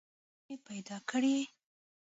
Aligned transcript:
ستونزي 0.03 0.55
پیدا 0.67 0.97
کړې. 1.09 1.37